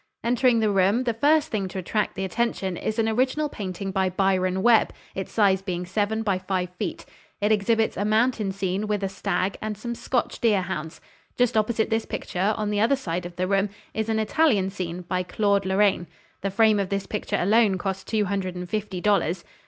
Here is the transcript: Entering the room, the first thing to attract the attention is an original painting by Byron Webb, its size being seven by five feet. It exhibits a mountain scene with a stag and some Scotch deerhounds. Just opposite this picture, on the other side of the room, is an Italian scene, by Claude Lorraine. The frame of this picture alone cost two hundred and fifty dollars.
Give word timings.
Entering 0.23 0.61
the 0.61 0.71
room, 0.71 1.03
the 1.03 1.13
first 1.13 1.49
thing 1.49 1.67
to 1.67 1.77
attract 1.77 2.15
the 2.15 2.25
attention 2.25 2.75
is 2.75 2.97
an 2.97 3.07
original 3.07 3.47
painting 3.49 3.91
by 3.91 4.09
Byron 4.09 4.63
Webb, 4.63 4.91
its 5.13 5.31
size 5.31 5.61
being 5.61 5.85
seven 5.85 6.23
by 6.23 6.39
five 6.39 6.71
feet. 6.79 7.05
It 7.39 7.51
exhibits 7.51 7.95
a 7.97 8.03
mountain 8.03 8.51
scene 8.51 8.87
with 8.87 9.03
a 9.03 9.09
stag 9.09 9.57
and 9.61 9.77
some 9.77 9.93
Scotch 9.93 10.41
deerhounds. 10.41 11.01
Just 11.37 11.55
opposite 11.55 11.91
this 11.91 12.07
picture, 12.07 12.55
on 12.57 12.71
the 12.71 12.79
other 12.79 12.95
side 12.95 13.27
of 13.27 13.35
the 13.35 13.47
room, 13.47 13.69
is 13.93 14.09
an 14.09 14.17
Italian 14.17 14.71
scene, 14.71 15.01
by 15.03 15.21
Claude 15.21 15.67
Lorraine. 15.67 16.07
The 16.41 16.49
frame 16.49 16.79
of 16.79 16.89
this 16.89 17.05
picture 17.05 17.37
alone 17.39 17.77
cost 17.77 18.07
two 18.07 18.25
hundred 18.25 18.55
and 18.55 18.67
fifty 18.67 19.01
dollars. 19.01 19.43